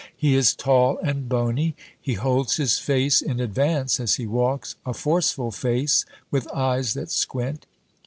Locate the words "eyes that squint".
6.51-7.67